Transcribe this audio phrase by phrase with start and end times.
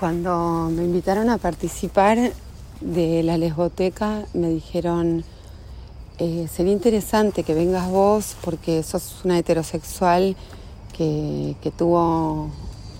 [0.00, 2.30] Cuando me invitaron a participar
[2.80, 5.24] de la lesboteca, me dijeron,
[6.20, 10.36] eh, sería interesante que vengas vos porque sos una heterosexual
[10.96, 12.48] que, tuvo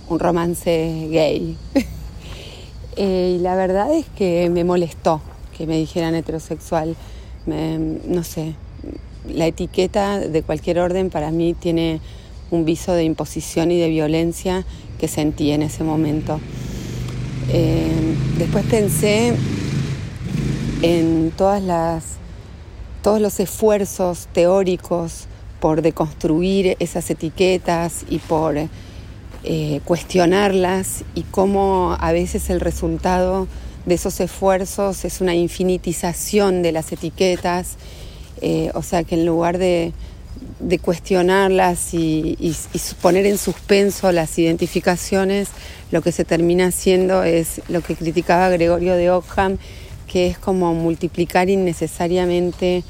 [0.08, 1.56] un romance gay.
[3.00, 5.20] Eh, y la verdad es que me molestó
[5.56, 6.96] que me dijeran heterosexual.
[7.46, 8.56] no sé,
[9.32, 12.00] la etiqueta de cualquier orden para mí tiene
[12.50, 14.64] un viso de imposición y de violencia
[14.98, 16.40] que sentí en ese momento.
[17.50, 19.34] Eh, después pensé
[20.82, 22.04] en todas las,
[23.02, 25.26] todos los esfuerzos teóricos
[25.60, 28.56] por deconstruir esas etiquetas y por
[29.44, 33.48] eh, cuestionarlas y cómo a veces el resultado
[33.86, 37.76] de esos esfuerzos es una infinitización de las etiquetas,
[38.42, 39.92] eh, o sea que en lugar de,
[40.60, 42.54] de cuestionarlas y,
[43.00, 45.48] poner en suspenso las identificaciones,
[45.90, 49.58] lo que se termina haciendo es lo que criticaba Gregorio de Ockham,
[50.06, 52.82] que es como multiplicar innecesariamente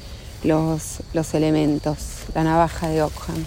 [0.43, 0.99] los,
[1.33, 1.97] elementos,
[2.33, 3.45] la navaja de Ockham.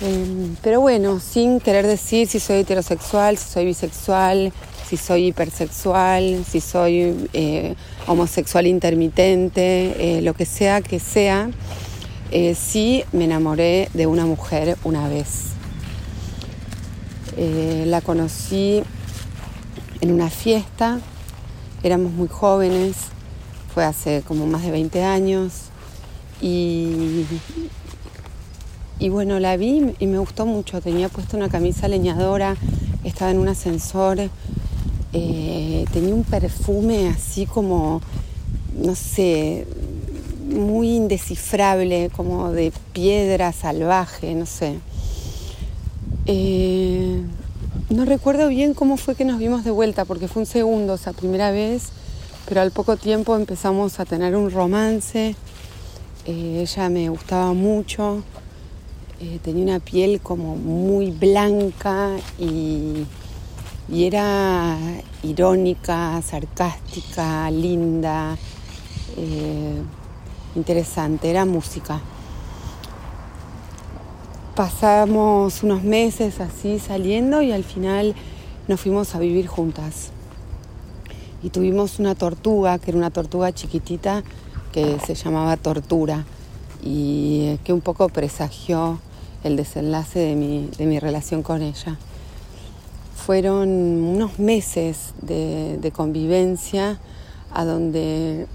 [0.00, 4.52] Em, pero bueno, sin querer decir si soy heterosexual, si soy bisexual,
[4.88, 7.74] si soy hipersexual, si soy eh,
[8.06, 11.48] homosexual intermitente, eh, lo que sea que sea,
[12.36, 15.52] eh, sí me enamoré de una mujer una vez.
[17.36, 18.82] Eh, la conocí
[20.00, 20.98] en una fiesta,
[21.84, 22.96] éramos muy jóvenes,
[23.72, 25.66] fue hace como más de 20 años.
[26.40, 27.24] Y,
[28.98, 32.56] y bueno, la vi y me gustó mucho, tenía puesta una camisa leñadora,
[33.04, 34.18] estaba en un ascensor,
[35.12, 38.00] eh, tenía un perfume así como,
[38.76, 39.68] no sé,
[40.54, 44.78] muy indescifrable, como de piedra salvaje, no sé.
[46.26, 47.22] Eh,
[47.90, 51.12] no recuerdo bien cómo fue que nos vimos de vuelta, porque fue un segundo esa
[51.12, 51.90] primera vez,
[52.46, 55.36] pero al poco tiempo empezamos a tener un romance.
[56.26, 58.22] Eh, ella me gustaba mucho,
[59.20, 63.06] eh, tenía una piel como muy blanca y
[63.90, 64.78] era
[65.22, 68.38] irónica, sarcástica, linda
[70.56, 72.00] interesante, era música.
[74.54, 78.14] Pasamos unos meses así saliendo y al final
[78.68, 80.10] nos fuimos a vivir juntas.
[81.42, 84.22] Y tuvimos una tortuga, que era una tortuga chiquitita
[84.72, 86.24] que se llamaba Tortura
[86.82, 88.98] y que un poco presagió
[89.42, 91.96] el desenlace de mi, de mi relación con ella.
[93.14, 96.98] Fueron unos meses de, de convivencia
[97.52, 98.46] a donde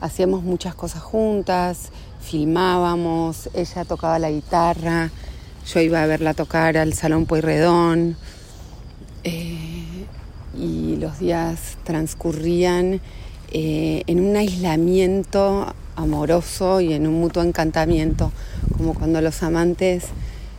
[0.00, 1.90] hacíamos muchas cosas juntas,
[2.20, 5.10] filmábamos, ella tocaba la guitarra,
[5.66, 8.16] yo iba a verla tocar al Salón Pueyrredón
[9.24, 10.06] eh,
[10.58, 13.00] y los días transcurrían
[13.52, 18.32] eh, en un aislamiento amoroso y en un mutuo encantamiento,
[18.76, 20.06] como cuando los amantes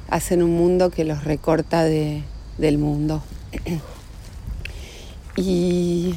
[0.09, 3.24] hacen un mundo que los recorta del mundo.
[5.35, 6.16] y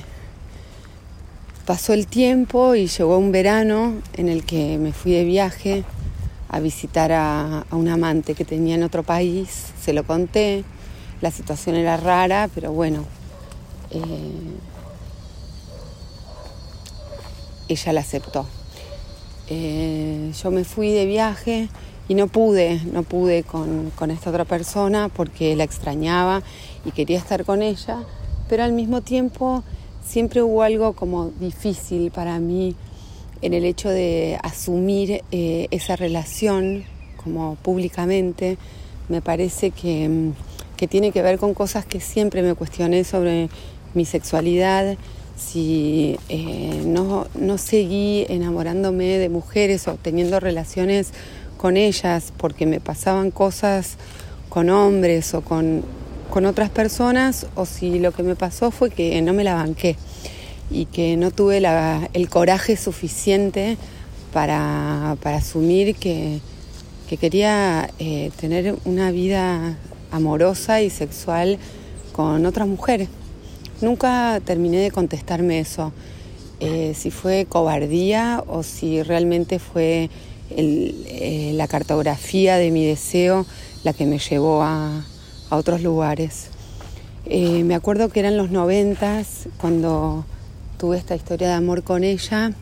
[1.66, 5.82] Pasó el tiempo y llegó un verano en el que me fui de viaje
[6.50, 9.72] a visitar a, un amante que tenía en otro país.
[9.80, 10.62] Se lo conté,
[11.22, 13.06] la situación era rara, pero bueno,
[13.90, 14.00] eh,
[17.68, 18.46] ella la aceptó.
[19.48, 21.70] Eh, yo me fui de viaje
[22.08, 26.42] y no pude, no pude con, esta otra persona porque la extrañaba
[26.84, 28.02] y quería estar con ella,
[28.50, 29.64] pero al mismo tiempo
[30.04, 32.76] siempre hubo algo como difícil para mí
[33.42, 36.84] en el hecho de asumir eh, esa relación
[37.22, 38.58] como públicamente.
[39.08, 40.32] Me parece que, mm,
[40.76, 43.48] que, tiene que ver con cosas que siempre me cuestioné sobre
[43.94, 44.96] mi sexualidad,
[45.36, 51.12] si eh, no, no seguí enamorándome de mujeres o teniendo relaciones
[51.56, 53.96] con ellas porque me pasaban cosas
[54.48, 55.82] con hombres o con
[56.30, 59.96] con otras personas o si lo que me pasó fue que no me la banqué
[60.70, 61.62] y que no tuve
[62.12, 63.76] el coraje suficiente
[64.32, 66.40] para, asumir que,
[67.20, 69.78] quería eh, tener una vida
[70.10, 71.58] amorosa y sexual
[72.10, 73.08] con otras mujeres.
[73.80, 75.92] Nunca terminé de contestarme eso,
[76.58, 80.10] eh, si fue cobardía o si realmente fue
[80.50, 83.46] eh, la cartografía de mi deseo
[83.84, 85.04] la que me llevó a,
[85.54, 86.48] a otros lugares.
[87.26, 90.26] Eh, me acuerdo que eran los noventas cuando
[90.78, 92.52] tuve esta historia de amor con ella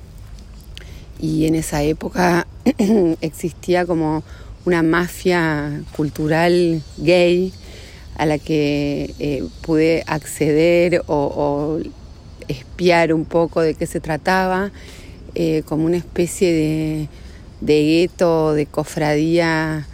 [1.18, 2.46] y en esa época
[3.22, 4.22] existía como
[4.66, 7.52] una mafia cultural gay
[8.18, 11.80] a la que eh, pude acceder o,
[12.48, 14.70] espiar un poco de qué se trataba,
[15.34, 17.08] eh, como una especie de,
[17.60, 19.86] de gueto, de cofradía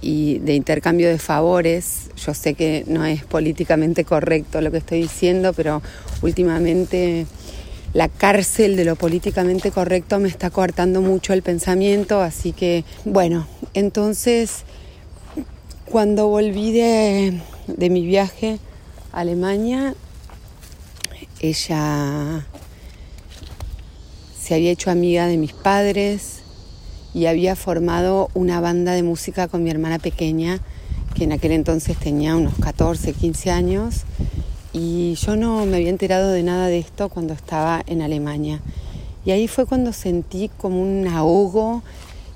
[0.00, 2.10] y de intercambio de favores.
[2.16, 5.82] Yo sé que no es políticamente correcto lo que estoy diciendo, pero
[6.22, 7.26] últimamente
[7.94, 13.46] la cárcel de lo políticamente correcto me está coartando mucho el pensamiento, así que bueno,
[13.72, 14.64] entonces
[15.84, 17.40] cuando volví de,
[17.88, 18.58] mi viaje
[19.12, 19.94] a Alemania,
[21.40, 22.46] ella
[24.40, 26.43] se había hecho amiga de mis padres
[27.14, 30.60] y había formado una banda de música con mi hermana pequeña,
[31.14, 34.02] que en aquel entonces tenía unos 14, 15 años,
[34.72, 38.60] y yo no me había enterado de nada de esto cuando estaba en Alemania.
[39.24, 41.82] Y ahí fue cuando sentí como un ahogo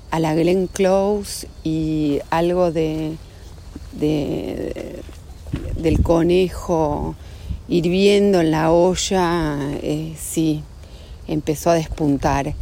[0.09, 3.17] a la Glenn Close y algo de
[5.81, 7.15] del conejo
[7.67, 10.63] hirviendo en la olla, eh, sí,
[11.27, 12.55] empezó a despuntar.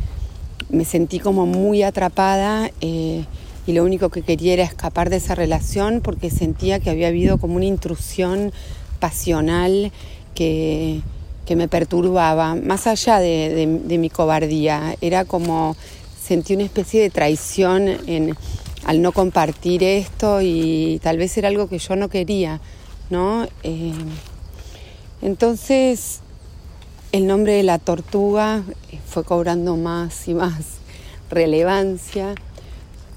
[0.69, 3.25] Me sentí como muy atrapada eh,
[3.65, 7.37] y lo único que quería era escapar de esa relación porque sentía que había habido
[7.37, 8.51] como una intrusión
[8.99, 9.91] pasional
[10.35, 11.01] que,
[11.55, 14.95] me perturbaba, más allá de, de mi cobardía.
[14.99, 15.77] Era como
[16.21, 18.35] sentí una especie de traición en,
[18.87, 22.59] al no compartir esto y tal vez era algo que yo no quería,
[23.09, 23.47] ¿no?
[23.63, 23.93] Eh,
[25.21, 26.19] entonces
[27.17, 28.63] el nombre de la tortuga
[29.07, 30.77] fue cobrando más y más
[31.29, 32.35] relevancia.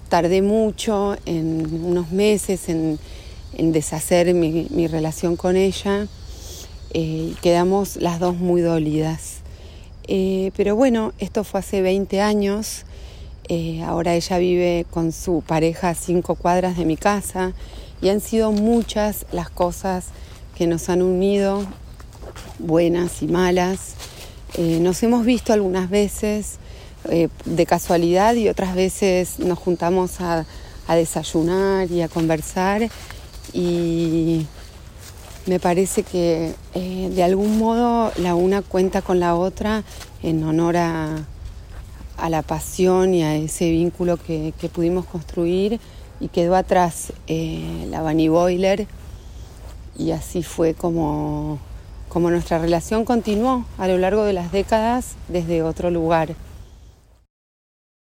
[0.08, 2.98] Tardé mucho, en unos meses, en,
[3.58, 6.06] deshacer mi, relación con ella.
[6.94, 9.40] Eh, quedamos las dos muy dolidas.
[10.08, 12.84] Eh, pero bueno, esto fue hace 20 años
[13.52, 17.52] eh, ahora ella vive con su pareja a cinco cuadras de mi casa
[18.00, 20.06] y han sido muchas las cosas
[20.56, 21.66] que nos han unido,
[22.58, 23.94] buenas y malas.
[24.54, 26.58] Eh, nos hemos visto algunas veces
[27.08, 30.46] eh, de casualidad y otras veces nos juntamos a,
[30.88, 32.90] desayunar y a conversar
[33.52, 34.44] y
[35.46, 39.84] me parece que de algún modo la una cuenta con la otra
[40.24, 41.24] en honor a,
[42.20, 45.80] a la pasión y a ese vínculo que, pudimos construir
[46.20, 48.86] y quedó atrás eh, la Bunny Boiler
[49.98, 51.58] y así fue como,
[52.10, 56.34] como nuestra relación continuó a lo largo de las décadas desde otro lugar.